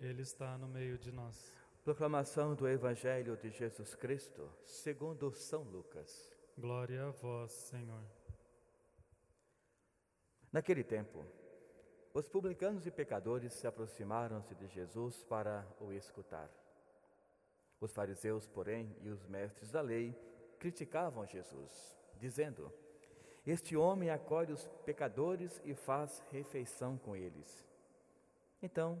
Ele 0.00 0.22
está 0.22 0.56
no 0.56 0.66
meio 0.66 0.96
de 0.96 1.12
nós. 1.12 1.54
Proclamação 1.84 2.54
do 2.54 2.66
Evangelho 2.66 3.36
de 3.36 3.50
Jesus 3.50 3.94
Cristo, 3.94 4.50
segundo 4.64 5.30
São 5.34 5.62
Lucas. 5.62 6.34
Glória 6.56 7.08
a 7.08 7.10
vós, 7.10 7.52
Senhor. 7.52 8.02
Naquele 10.50 10.82
tempo, 10.82 11.22
os 12.14 12.26
publicanos 12.26 12.86
e 12.86 12.90
pecadores 12.90 13.52
se 13.52 13.66
aproximaram-se 13.66 14.54
de 14.54 14.66
Jesus 14.68 15.22
para 15.22 15.66
o 15.78 15.92
escutar. 15.92 16.50
Os 17.78 17.92
fariseus, 17.92 18.48
porém, 18.48 18.96
e 19.02 19.10
os 19.10 19.26
mestres 19.26 19.70
da 19.70 19.82
lei 19.82 20.18
criticavam 20.58 21.26
Jesus, 21.26 21.98
dizendo: 22.18 22.72
Este 23.46 23.76
homem 23.76 24.08
acolhe 24.08 24.52
os 24.52 24.66
pecadores 24.86 25.60
e 25.62 25.74
faz 25.74 26.24
refeição 26.30 26.96
com 26.96 27.14
eles. 27.14 27.68
Então, 28.62 29.00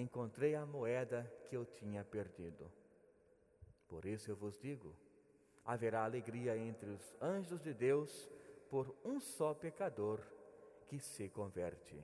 encontrei 0.00 0.54
a 0.54 0.66
moeda 0.66 1.30
que 1.48 1.56
eu 1.56 1.64
tinha 1.64 2.04
perdido. 2.04 2.70
Por 3.88 4.04
isso 4.04 4.30
eu 4.30 4.36
vos 4.36 4.58
digo: 4.58 4.94
haverá 5.64 6.04
alegria 6.04 6.56
entre 6.56 6.90
os 6.90 7.14
anjos 7.20 7.60
de 7.60 7.72
Deus 7.72 8.28
por 8.68 8.94
um 9.04 9.20
só 9.20 9.54
pecador 9.54 10.20
que 10.88 10.98
se 10.98 11.28
converte. 11.28 12.02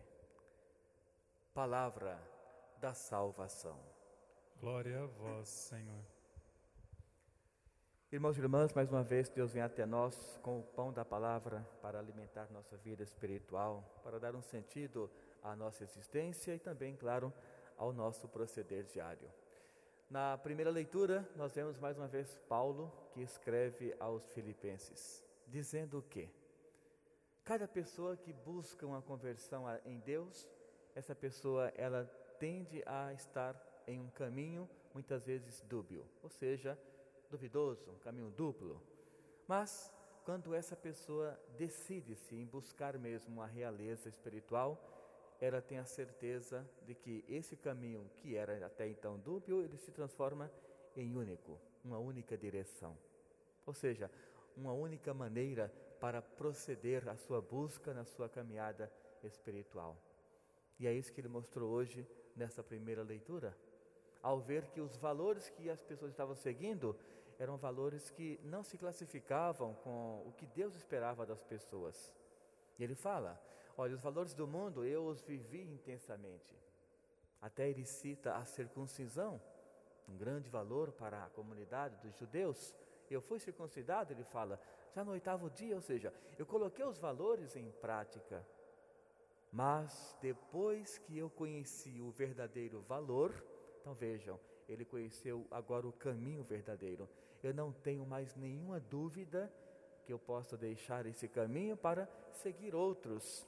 Palavra 1.54 2.18
da 2.78 2.94
salvação. 2.94 3.78
Glória 4.60 5.02
a 5.02 5.06
vós, 5.06 5.48
Senhor. 5.48 6.04
Irmãos 8.12 8.36
e 8.36 8.40
irmãs, 8.40 8.74
mais 8.74 8.90
uma 8.90 9.02
vez 9.02 9.30
Deus 9.30 9.52
vem 9.54 9.62
até 9.62 9.86
nós 9.86 10.38
com 10.42 10.60
o 10.60 10.62
pão 10.62 10.92
da 10.92 11.02
palavra 11.04 11.66
para 11.80 11.98
alimentar 11.98 12.46
nossa 12.50 12.76
vida 12.76 13.02
espiritual, 13.02 13.82
para 14.04 14.20
dar 14.20 14.34
um 14.34 14.42
sentido 14.42 15.10
à 15.42 15.56
nossa 15.56 15.82
existência 15.82 16.54
e 16.54 16.58
também, 16.58 16.94
claro, 16.94 17.32
ao 17.82 17.92
nosso 17.92 18.28
proceder 18.28 18.84
diário. 18.84 19.28
Na 20.08 20.38
primeira 20.38 20.70
leitura, 20.70 21.28
nós 21.34 21.52
vemos 21.52 21.80
mais 21.80 21.98
uma 21.98 22.06
vez 22.06 22.38
Paulo 22.48 22.92
que 23.10 23.20
escreve 23.20 23.92
aos 23.98 24.24
Filipenses, 24.30 25.20
dizendo 25.48 25.98
o 25.98 26.02
que 26.02 26.30
cada 27.42 27.66
pessoa 27.66 28.16
que 28.16 28.32
busca 28.32 28.86
uma 28.86 29.02
conversão 29.02 29.64
em 29.84 29.98
Deus, 29.98 30.48
essa 30.94 31.12
pessoa 31.12 31.72
ela 31.74 32.04
tende 32.38 32.84
a 32.86 33.12
estar 33.14 33.60
em 33.88 33.98
um 33.98 34.10
caminho 34.10 34.70
muitas 34.94 35.26
vezes 35.26 35.60
dúbio, 35.62 36.06
ou 36.22 36.30
seja, 36.30 36.78
duvidoso, 37.28 37.90
um 37.90 37.98
caminho 37.98 38.30
duplo. 38.30 38.80
Mas 39.48 39.92
quando 40.24 40.54
essa 40.54 40.76
pessoa 40.76 41.36
decide-se 41.58 42.36
em 42.36 42.46
buscar 42.46 42.96
mesmo 42.96 43.42
a 43.42 43.46
realeza 43.46 44.08
espiritual, 44.08 45.01
ela 45.42 45.60
tem 45.60 45.78
a 45.78 45.84
certeza 45.84 46.64
de 46.86 46.94
que 46.94 47.24
esse 47.28 47.56
caminho, 47.56 48.08
que 48.18 48.36
era 48.36 48.64
até 48.64 48.86
então 48.86 49.18
dúbio, 49.18 49.60
ele 49.60 49.76
se 49.76 49.90
transforma 49.90 50.48
em 50.96 51.16
único, 51.16 51.58
uma 51.84 51.98
única 51.98 52.38
direção. 52.38 52.96
Ou 53.66 53.74
seja, 53.74 54.08
uma 54.56 54.72
única 54.72 55.12
maneira 55.12 55.68
para 55.98 56.22
proceder 56.22 57.08
à 57.08 57.16
sua 57.16 57.40
busca 57.40 57.92
na 57.92 58.04
sua 58.04 58.28
caminhada 58.28 58.88
espiritual. 59.24 59.96
E 60.78 60.86
é 60.86 60.92
isso 60.92 61.12
que 61.12 61.20
ele 61.20 61.28
mostrou 61.28 61.72
hoje 61.72 62.06
nessa 62.36 62.62
primeira 62.62 63.02
leitura. 63.02 63.52
Ao 64.22 64.38
ver 64.38 64.66
que 64.66 64.80
os 64.80 64.96
valores 64.96 65.50
que 65.50 65.68
as 65.68 65.82
pessoas 65.82 66.12
estavam 66.12 66.36
seguindo 66.36 66.96
eram 67.36 67.56
valores 67.56 68.10
que 68.10 68.38
não 68.44 68.62
se 68.62 68.78
classificavam 68.78 69.74
com 69.74 70.22
o 70.24 70.32
que 70.36 70.46
Deus 70.46 70.76
esperava 70.76 71.26
das 71.26 71.42
pessoas. 71.42 72.12
E 72.78 72.84
ele 72.84 72.94
fala: 72.94 73.40
Olha, 73.76 73.94
os 73.94 74.00
valores 74.00 74.34
do 74.34 74.46
mundo 74.46 74.84
eu 74.84 75.06
os 75.06 75.22
vivi 75.22 75.62
intensamente. 75.62 76.56
Até 77.40 77.68
ele 77.68 77.84
cita 77.84 78.36
a 78.36 78.44
circuncisão, 78.44 79.40
um 80.08 80.16
grande 80.16 80.48
valor 80.48 80.92
para 80.92 81.24
a 81.24 81.30
comunidade 81.30 81.96
dos 81.96 82.16
judeus. 82.16 82.74
Eu 83.10 83.20
fui 83.20 83.38
circuncidado, 83.38 84.12
ele 84.12 84.24
fala, 84.24 84.60
já 84.94 85.04
no 85.04 85.12
oitavo 85.12 85.50
dia, 85.50 85.74
ou 85.74 85.80
seja, 85.80 86.12
eu 86.38 86.46
coloquei 86.46 86.84
os 86.84 86.98
valores 86.98 87.56
em 87.56 87.70
prática. 87.72 88.46
Mas 89.50 90.16
depois 90.20 90.98
que 90.98 91.18
eu 91.18 91.28
conheci 91.28 92.00
o 92.00 92.10
verdadeiro 92.10 92.80
valor, 92.82 93.34
então 93.80 93.92
vejam, 93.92 94.38
ele 94.68 94.84
conheceu 94.84 95.46
agora 95.50 95.86
o 95.86 95.92
caminho 95.92 96.42
verdadeiro. 96.42 97.08
Eu 97.42 97.52
não 97.52 97.72
tenho 97.72 98.06
mais 98.06 98.34
nenhuma 98.36 98.80
dúvida 98.80 99.52
que 100.04 100.12
eu 100.12 100.18
possa 100.18 100.56
deixar 100.56 101.06
esse 101.06 101.28
caminho 101.28 101.76
para 101.76 102.08
seguir 102.30 102.74
outros, 102.74 103.46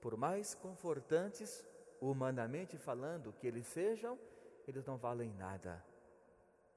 por 0.00 0.16
mais 0.16 0.54
confortantes, 0.54 1.64
humanamente 2.00 2.76
falando, 2.76 3.32
que 3.32 3.46
eles 3.46 3.66
sejam, 3.66 4.18
eles 4.66 4.84
não 4.84 4.96
valem 4.96 5.32
nada. 5.34 5.84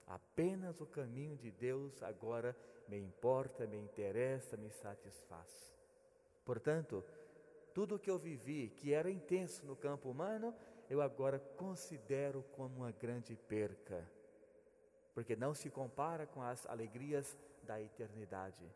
Apenas 0.08 0.82
o 0.82 0.86
caminho 0.86 1.38
de 1.38 1.52
Deus 1.52 2.02
agora 2.04 2.56
me 2.88 2.98
importa, 2.98 3.66
me 3.66 3.78
interessa, 3.78 4.58
me 4.58 4.70
satisfaz. 4.70 5.74
Portanto, 6.44 7.04
tudo 7.74 7.96
o 7.96 8.00
que 8.00 8.10
eu 8.10 8.18
vivi, 8.18 8.70
que 8.76 8.94
era 8.94 9.10
intenso 9.10 9.66
no 9.66 9.76
campo 9.76 10.10
humano, 10.10 10.54
eu 10.90 11.02
agora 11.02 11.40
considero 11.56 12.44
como 12.52 12.78
uma 12.78 12.92
grande 12.92 13.36
perca, 13.36 14.06
porque 15.14 15.36
não 15.38 15.54
se 15.54 15.70
compara 15.70 16.28
com 16.28 16.42
as 16.42 16.66
alegrias 16.68 17.38
da 17.64 17.82
eternidade. 17.82 18.70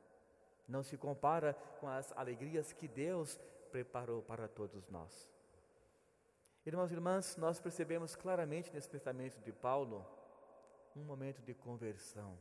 Não 0.67 0.81
se 0.81 0.97
compara 0.97 1.53
com 1.79 1.88
as 1.88 2.12
alegrias 2.13 2.72
que 2.72 2.88
Deus 2.88 3.38
preparou 3.75 4.22
para 4.22 4.47
todos 4.47 4.88
nós. 4.88 5.30
Irmãos 6.66 6.91
e 6.91 6.94
irmãs, 6.94 7.36
nós 7.36 7.59
percebemos 7.59 8.16
claramente 8.16 8.74
nesse 8.74 8.88
pensamento 8.88 9.38
de 9.41 9.52
Paulo 9.52 10.08
um 10.96 11.03
momento 11.03 11.41
de 11.41 11.53
conversão. 11.53 12.38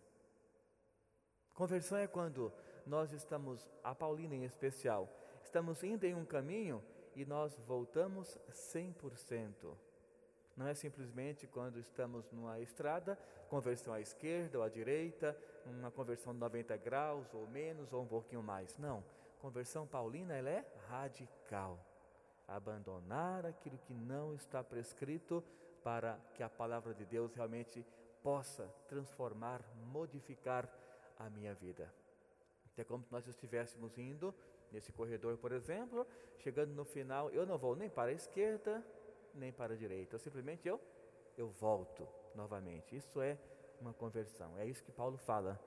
Conversão 1.53 1.99
é 1.99 2.07
quando 2.07 2.53
nós 2.87 3.13
estamos, 3.13 3.69
a 3.83 3.93
Paulina 3.93 4.37
em 4.37 4.45
especial, 4.45 5.13
estamos 5.43 5.83
indo 5.83 6.05
em 6.05 6.15
um 6.15 6.25
caminho 6.25 6.81
e 7.17 7.25
nós 7.25 7.59
voltamos 7.67 8.39
100%. 8.53 9.77
Não 10.57 10.69
é 10.69 10.75
simplesmente 10.75 11.49
quando 11.49 11.81
estamos 11.81 12.31
numa 12.31 12.61
estrada, 12.61 13.19
conversão 13.49 13.93
à 13.93 14.01
esquerda 14.01 14.59
ou 14.59 14.63
à 14.63 14.69
direita, 14.69 15.37
uma 15.67 15.91
conversão 15.91 16.33
de 16.33 16.39
90 16.39 16.77
graus 16.77 17.35
ou 17.35 17.49
menos 17.49 17.93
ou 17.93 18.03
um 18.03 18.07
pouquinho 18.07 18.41
mais. 18.41 18.79
Não. 18.79 19.03
Conversão 19.45 19.87
paulina 19.87 20.35
ela 20.35 20.49
é 20.49 20.65
radical. 20.89 21.79
Abandonar 22.49 23.45
aquilo 23.45 23.77
que 23.77 23.93
não 23.93 24.35
está 24.35 24.65
prescrito 24.65 25.45
para 25.83 26.19
que 26.33 26.43
a 26.43 26.49
palavra 26.49 26.95
de 26.95 27.05
Deus 27.05 27.35
realmente 27.35 27.85
possa 28.23 28.67
transformar, 28.89 29.63
modificar 29.93 30.67
a 31.19 31.29
minha 31.29 31.53
vida. 31.55 31.93
É 32.75 32.83
como 32.85 33.05
se 33.05 33.13
nós 33.13 33.27
estivéssemos 33.27 33.99
indo 33.99 34.35
nesse 34.73 34.91
corredor, 34.91 35.37
por 35.37 35.53
exemplo, 35.53 36.07
chegando 36.39 36.73
no 36.73 36.87
final, 36.87 37.29
eu 37.29 37.45
não 37.45 37.59
vou 37.59 37.77
nem 37.77 37.91
para 37.91 38.13
a 38.13 38.15
esquerda, 38.15 38.83
nem 39.35 39.53
para 39.53 39.75
a 39.75 39.77
direita. 39.77 40.19
Simplesmente 40.19 40.67
eu, 40.67 40.81
eu 41.37 41.51
volto 41.51 42.09
novamente. 42.35 42.97
Isso 42.97 43.21
é 43.21 43.39
uma 43.79 43.93
conversão. 43.93 44.57
É 44.57 44.65
isso 44.65 44.83
que 44.83 44.91
Paulo 44.91 45.19
fala. 45.19 45.61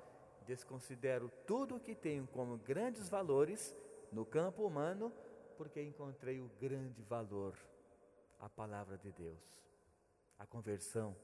Desconsidero 0.48 1.30
tudo 1.46 1.76
o 1.76 1.80
que 1.80 1.94
tenho 1.94 2.26
como 2.28 2.58
grandes 2.58 3.10
valores 3.10 3.76
no 4.12 4.26
campo 4.26 4.66
humano, 4.66 5.14
porque 5.58 5.82
encontrei 5.84 6.40
o 6.40 6.50
grande 6.60 7.04
valor, 7.04 7.56
a 8.40 8.50
palavra 8.50 8.98
de 8.98 9.12
Deus. 9.12 9.44
A 10.40 10.46
conversão 10.46 11.16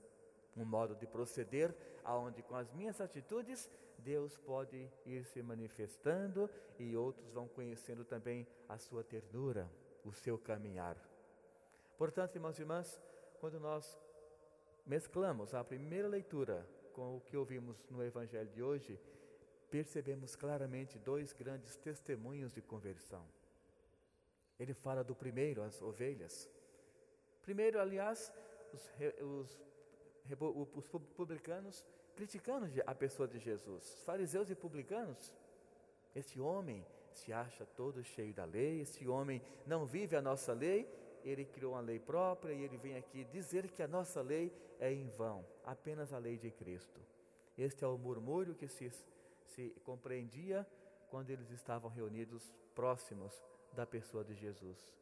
um 0.56 0.66
modo 0.66 0.96
de 0.96 1.08
proceder 1.08 1.74
aonde 2.04 2.42
com 2.44 2.56
as 2.56 2.72
minhas 2.74 3.02
atitudes 3.02 3.70
Deus 3.98 4.38
pode 4.38 4.90
ir 5.06 5.26
se 5.26 5.42
manifestando 5.42 6.50
e 6.78 6.96
outros 6.96 7.32
vão 7.32 7.48
conhecendo 7.48 8.04
também 8.04 8.46
a 8.68 8.78
sua 8.78 9.04
ternura, 9.04 9.70
o 10.04 10.12
seu 10.12 10.38
caminhar. 10.38 10.98
Portanto, 11.98 12.36
irmãos 12.36 12.60
e 12.60 12.62
irmãs, 12.62 13.02
quando 13.40 13.60
nós 13.60 13.98
mesclamos 14.86 15.54
a 15.54 15.64
primeira 15.64 16.08
leitura 16.08 16.68
com 16.94 17.18
o 17.18 17.22
que 17.22 17.36
ouvimos 17.36 17.78
no 17.90 18.04
evangelho 18.04 18.50
de 18.50 18.64
hoje, 18.64 19.00
percebemos 19.70 20.36
claramente 20.36 20.98
dois 21.00 21.34
grandes 21.34 21.76
testemunhos 21.76 22.54
de 22.54 22.62
conversão. 22.62 23.26
Ele 24.60 24.74
fala 24.74 25.04
do 25.04 25.16
primeiro, 25.16 25.62
as 25.62 25.82
ovelhas. 25.82 26.50
Primeiro, 27.42 27.80
aliás, 27.80 28.32
os, 28.72 28.92
os 29.22 29.64
os 30.74 30.88
publicanos 30.88 31.84
criticando 32.16 32.68
a 32.86 32.96
pessoa 32.96 33.28
de 33.28 33.40
Jesus. 33.40 33.96
Os 33.96 34.04
fariseus 34.04 34.50
e 34.50 34.56
publicanos, 34.56 35.34
esse 36.16 36.40
homem 36.40 36.86
se 37.12 37.34
acha 37.34 37.66
todo 37.66 38.04
cheio 38.04 38.34
da 38.34 38.46
lei, 38.46 38.82
esse 38.82 39.08
homem 39.08 39.42
não 39.66 39.86
vive 39.86 40.16
a 40.16 40.22
nossa 40.22 40.54
lei, 40.54 40.88
ele 41.24 41.46
criou 41.46 41.74
uma 41.74 41.82
lei 41.82 42.00
própria 42.00 42.54
e 42.54 42.64
ele 42.64 42.78
vem 42.78 42.96
aqui 42.98 43.24
dizer 43.26 43.70
que 43.72 43.82
a 43.82 43.88
nossa 43.88 44.22
lei 44.22 44.52
é 44.80 44.92
em 44.92 45.08
vão, 45.10 45.46
apenas 45.64 46.14
a 46.14 46.18
lei 46.18 46.38
de 46.38 46.52
Cristo. 46.52 47.00
Este 47.58 47.84
é 47.84 47.88
o 47.88 47.98
murmúrio 47.98 48.56
que 48.56 48.68
se, 48.68 48.92
se 49.46 49.70
compreendia 49.84 50.68
quando 51.10 51.30
eles 51.30 51.50
estavam 51.52 51.90
reunidos 51.90 52.54
próximos 52.74 53.42
da 53.74 53.86
pessoa 53.86 54.24
de 54.24 54.34
Jesus. 54.34 54.94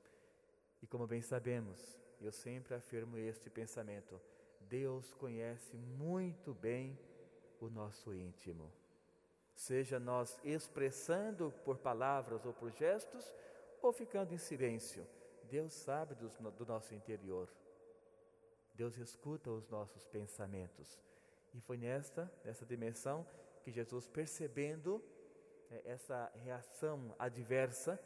E 0.82 0.88
como 0.88 1.08
bem 1.08 1.22
sabemos, 1.22 1.98
eu 2.20 2.32
sempre 2.32 2.76
afirmo 2.76 3.18
este 3.18 3.50
pensamento: 3.50 4.20
Deus 4.62 5.14
conhece 5.14 5.78
muito 5.78 6.54
bem 6.54 6.98
o 7.60 7.70
nosso 7.70 8.14
íntimo. 8.14 8.72
Seja 9.54 10.00
nós 10.00 10.40
expressando 10.44 11.54
por 11.64 11.78
palavras 11.78 12.46
ou 12.46 12.54
por 12.54 12.72
gestos, 12.72 13.34
ou 13.82 13.92
ficando 13.92 14.34
em 14.34 14.38
silêncio, 14.38 15.06
Deus 15.52 15.74
sabe 15.74 16.16
do, 16.16 16.30
do 16.52 16.66
nosso 16.66 16.96
interior. 16.96 17.50
Deus 18.74 18.98
escuta 18.98 19.52
os 19.52 19.68
nossos 19.68 20.06
pensamentos. 20.06 20.98
E 21.54 21.60
foi 21.60 21.76
nesta, 21.76 22.32
nessa 22.46 22.66
dimensão, 22.66 23.28
que 23.62 23.70
Jesus, 23.70 24.08
percebendo 24.08 25.04
é, 25.70 25.82
essa 25.92 26.32
reação 26.36 27.14
adversa 27.20 28.00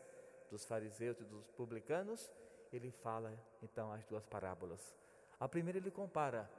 dos 0.49 0.65
fariseus 0.65 1.19
e 1.21 1.23
dos 1.23 1.51
publicanos, 1.51 2.31
ele 2.73 2.89
fala 2.89 3.31
então 3.61 3.91
as 3.91 4.03
duas 4.05 4.25
parábolas. 4.25 4.95
A 5.39 5.47
primeira 5.47 5.77
ele 5.77 5.91
compara 5.91 6.49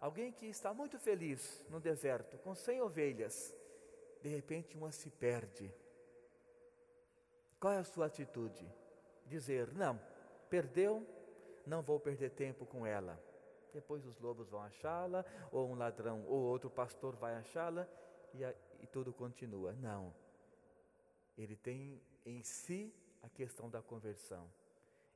alguém 0.00 0.30
que 0.30 0.46
está 0.46 0.72
muito 0.72 0.96
feliz 0.96 1.60
no 1.68 1.80
deserto 1.80 2.38
com 2.38 2.54
100 2.54 2.82
ovelhas, 2.82 3.52
de 4.22 4.28
repente 4.28 4.76
uma 4.76 4.92
se 4.92 5.10
perde. 5.10 5.74
Qual 7.58 7.72
é 7.72 7.78
a 7.78 7.84
sua 7.84 8.06
atitude? 8.06 8.64
Dizer: 9.26 9.72
Não, 9.74 9.98
perdeu, 10.48 11.06
não 11.66 11.82
vou 11.82 11.98
perder 11.98 12.30
tempo 12.30 12.64
com 12.66 12.86
ela. 12.86 13.20
Depois 13.72 14.06
os 14.06 14.18
lobos 14.18 14.48
vão 14.48 14.62
achá-la, 14.62 15.24
ou 15.52 15.68
um 15.68 15.74
ladrão 15.74 16.24
ou 16.26 16.40
outro 16.42 16.70
pastor 16.70 17.14
vai 17.16 17.34
achá-la, 17.34 17.86
e, 18.32 18.42
e 18.80 18.86
tudo 18.86 19.12
continua. 19.12 19.72
Não. 19.72 20.14
Ele 21.36 21.56
tem 21.56 22.00
em 22.24 22.42
si 22.42 22.94
a 23.22 23.28
questão 23.28 23.68
da 23.68 23.82
conversão. 23.82 24.50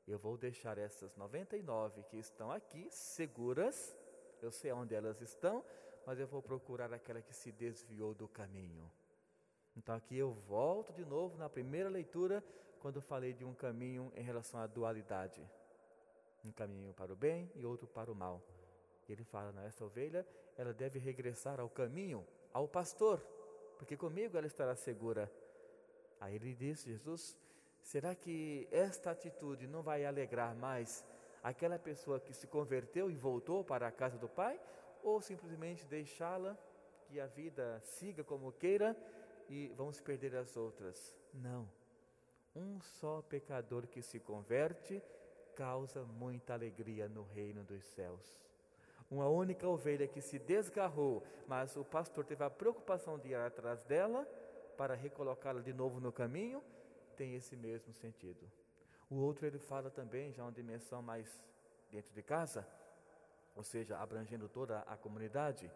Eu 0.07 0.19
vou 0.19 0.37
deixar 0.37 0.77
essas 0.77 1.15
99 1.17 2.03
que 2.05 2.17
estão 2.19 2.51
aqui 2.51 2.89
seguras, 2.91 3.97
eu 4.43 4.51
sei 4.51 4.73
onde 4.73 4.95
elas 4.95 5.21
estão, 5.21 5.65
mas 6.05 6.19
eu 6.19 6.27
vou 6.27 6.43
procurar 6.43 6.93
aquela 6.93 7.23
que 7.23 7.33
se 7.33 7.53
desviou 7.53 8.15
do 8.15 8.27
caminho. 8.27 8.91
Então 9.77 9.95
aqui 9.95 10.17
eu 10.17 10.33
volto 10.33 10.93
de 10.93 11.05
novo 11.05 11.39
na 11.39 11.49
primeira 11.49 11.89
leitura, 11.89 12.43
quando 12.81 13.01
falei 13.01 13.33
de 13.33 13.45
um 13.45 13.55
caminho 13.55 14.13
em 14.17 14.23
relação 14.23 14.61
à 14.61 14.67
dualidade. 14.67 15.43
Um 16.45 16.51
caminho 16.51 16.93
para 16.95 17.13
o 17.13 17.17
bem 17.17 17.51
e 17.55 17.65
outro 17.65 17.87
para 17.87 18.11
o 18.11 18.15
mal. 18.15 18.43
Ele 19.09 19.25
fala, 19.25 19.51
não, 19.53 19.63
essa 19.63 19.85
ovelha, 19.85 20.27
ela 20.57 20.73
deve 20.73 20.99
regressar 20.99 21.59
ao 21.59 21.69
caminho, 21.69 22.25
ao 22.53 22.69
pastor, 22.69 23.21
porque 23.77 23.97
comigo 23.97 24.37
ela 24.37 24.47
estará 24.47 24.75
segura. 24.77 25.31
Aí 26.21 26.37
ele 26.37 26.55
diz, 26.55 26.85
Jesus, 26.85 27.37
Será 27.83 28.15
que 28.15 28.69
esta 28.71 29.11
atitude 29.11 29.67
não 29.67 29.83
vai 29.83 30.05
alegrar 30.05 30.55
mais 30.55 31.05
aquela 31.43 31.79
pessoa 31.79 32.21
que 32.21 32.33
se 32.33 32.47
converteu 32.47 33.11
e 33.11 33.17
voltou 33.17 33.65
para 33.65 33.89
a 33.89 33.93
casa 33.93 34.19
do 34.19 34.29
Pai? 34.29 34.61
Ou 35.03 35.21
simplesmente 35.21 35.85
deixá-la 35.87 36.57
que 37.07 37.19
a 37.19 37.27
vida 37.27 37.81
siga 37.81 38.23
como 38.23 38.53
queira 38.53 38.97
e 39.49 39.73
vamos 39.77 40.01
perder 40.01 40.37
as 40.37 40.57
outras? 40.57 41.17
Não. 41.33 41.69
Um 42.55 42.81
só 42.81 43.23
pecador 43.23 43.87
que 43.87 44.03
se 44.03 44.19
converte 44.19 45.03
causa 45.55 46.03
muita 46.03 46.55
alegria 46.55 47.09
no 47.09 47.23
reino 47.23 47.63
dos 47.63 47.85
céus. 47.85 48.41
Uma 49.11 49.29
única 49.29 49.69
ovelha 49.69 50.07
que 50.07 50.21
se 50.21 50.39
desgarrou, 50.39 51.23
mas 51.47 51.77
o 51.77 51.85
pastor 51.85 52.25
teve 52.25 52.45
a 52.45 52.51
preocupação 52.51 53.19
de 53.19 53.29
ir 53.29 53.35
atrás 53.35 53.83
dela 53.83 54.25
para 54.77 54.95
recolocá-la 54.95 55.61
de 55.61 55.73
novo 55.73 56.01
no 56.01 56.13
caminho 56.13 56.63
tem 57.17 57.35
esse 57.35 57.55
mesmo 57.55 57.93
sentido. 57.93 58.51
O 59.11 59.17
outro 59.17 59.45
ele 59.47 59.59
fala 59.59 59.91
também 59.91 60.33
já 60.33 60.43
uma 60.43 60.53
dimensão 60.53 61.03
mais 61.03 61.29
dentro 61.91 62.15
de 62.15 62.23
casa, 62.23 62.67
ou 63.55 63.63
seja, 63.63 63.99
abrangendo 63.99 64.49
toda 64.49 64.79
a 64.87 64.97
comunidade, 64.97 65.71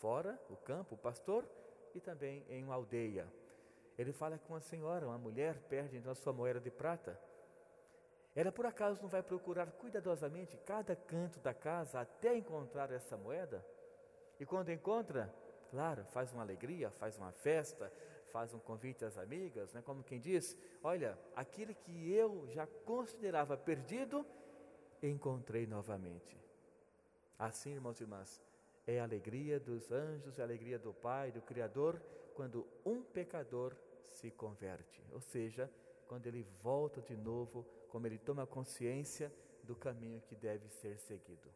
fora 0.00 0.38
o 0.50 0.56
campo, 0.56 0.94
o 0.94 0.98
pastor 0.98 1.48
e 1.94 2.00
também 2.00 2.44
em 2.50 2.62
uma 2.62 2.74
aldeia. 2.74 3.26
Ele 3.98 4.12
fala 4.12 4.38
que 4.38 4.48
uma 4.48 4.60
senhora, 4.60 5.06
uma 5.06 5.18
mulher, 5.18 5.58
perde 5.68 5.96
então 5.96 6.12
a 6.12 6.14
sua 6.14 6.32
moeda 6.32 6.60
de 6.60 6.70
prata. 6.70 7.18
Ela 8.34 8.50
por 8.50 8.66
acaso 8.66 9.00
não 9.00 9.08
vai 9.08 9.22
procurar 9.22 9.70
cuidadosamente 9.72 10.56
cada 10.66 10.96
canto 10.96 11.38
da 11.38 11.54
casa 11.54 12.00
até 12.00 12.36
encontrar 12.36 12.90
essa 12.90 13.16
moeda? 13.16 13.64
E 14.40 14.44
quando 14.44 14.70
encontra, 14.70 15.32
claro, 15.70 16.04
faz 16.06 16.32
uma 16.32 16.42
alegria, 16.42 16.90
faz 16.90 17.16
uma 17.16 17.30
festa, 17.30 17.92
faz 18.32 18.52
um 18.52 18.58
convite 18.58 19.04
às 19.04 19.16
amigas, 19.16 19.72
né? 19.72 19.80
como 19.82 20.02
quem 20.02 20.18
diz: 20.18 20.58
Olha, 20.82 21.16
aquilo 21.36 21.72
que 21.72 22.12
eu 22.12 22.48
já 22.48 22.66
considerava 22.84 23.56
perdido, 23.56 24.26
encontrei 25.00 25.66
novamente. 25.66 26.36
Assim, 27.38 27.74
irmãos 27.74 28.00
e 28.00 28.02
irmãs, 28.02 28.42
é 28.86 28.98
a 28.98 29.04
alegria 29.04 29.60
dos 29.60 29.92
anjos, 29.92 30.38
é 30.38 30.42
a 30.42 30.44
alegria 30.44 30.78
do 30.78 30.92
Pai, 30.92 31.30
do 31.30 31.40
Criador, 31.40 32.02
quando 32.34 32.66
um 32.84 33.02
pecador 33.02 33.76
se 34.10 34.30
converte, 34.30 35.02
ou 35.12 35.20
seja, 35.20 35.70
quando 36.06 36.26
ele 36.26 36.42
volta 36.62 37.00
de 37.00 37.16
novo, 37.16 37.66
como 37.88 38.06
ele 38.06 38.18
toma 38.18 38.46
consciência 38.46 39.32
do 39.62 39.74
caminho 39.74 40.20
que 40.22 40.34
deve 40.34 40.68
ser 40.68 40.98
seguido. 40.98 41.48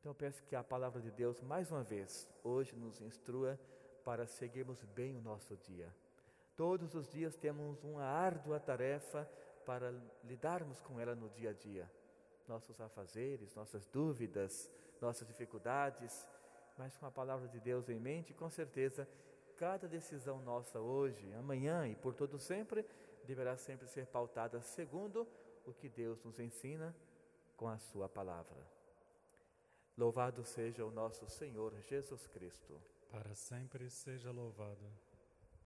Então 0.00 0.10
eu 0.10 0.14
peço 0.14 0.42
que 0.44 0.56
a 0.56 0.64
palavra 0.64 1.00
de 1.00 1.10
Deus, 1.10 1.40
mais 1.42 1.70
uma 1.70 1.82
vez, 1.82 2.26
hoje 2.42 2.74
nos 2.74 3.00
instrua 3.00 3.60
para 4.02 4.26
seguirmos 4.26 4.82
bem 4.84 5.16
o 5.16 5.20
nosso 5.20 5.56
dia. 5.58 5.94
Todos 6.56 6.94
os 6.94 7.08
dias 7.08 7.36
temos 7.36 7.84
uma 7.84 8.04
árdua 8.04 8.58
tarefa 8.58 9.28
para 9.66 9.92
lidarmos 10.24 10.80
com 10.80 10.98
ela 10.98 11.14
no 11.14 11.28
dia 11.30 11.50
a 11.50 11.52
dia. 11.52 11.90
Nossos 12.48 12.80
afazeres, 12.80 13.54
nossas 13.54 13.86
dúvidas, 13.86 14.70
nossas 15.00 15.28
dificuldades, 15.28 16.26
mas 16.76 16.96
com 16.96 17.06
a 17.06 17.10
palavra 17.10 17.46
de 17.48 17.60
Deus 17.60 17.88
em 17.88 18.00
mente, 18.00 18.32
com 18.32 18.48
certeza, 18.48 19.06
cada 19.60 19.86
decisão 19.86 20.40
nossa 20.40 20.80
hoje, 20.80 21.30
amanhã 21.34 21.86
e 21.86 21.94
por 21.94 22.14
todo 22.14 22.38
sempre, 22.38 22.82
deverá 23.26 23.58
sempre 23.58 23.86
ser 23.86 24.06
pautada 24.06 24.62
segundo 24.62 25.28
o 25.66 25.74
que 25.74 25.86
Deus 25.86 26.24
nos 26.24 26.40
ensina 26.40 26.96
com 27.58 27.68
a 27.68 27.78
Sua 27.78 28.08
palavra. 28.08 28.66
Louvado 29.98 30.42
seja 30.46 30.82
o 30.82 30.90
nosso 30.90 31.28
Senhor 31.28 31.78
Jesus 31.82 32.26
Cristo. 32.28 32.80
Para 33.10 33.34
sempre 33.34 33.90
seja 33.90 34.30
louvado. 34.30 35.09